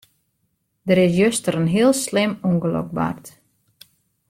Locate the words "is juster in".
1.05-1.71